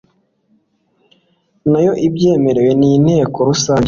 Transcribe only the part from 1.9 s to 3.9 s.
ibyemerewe n inteko rusange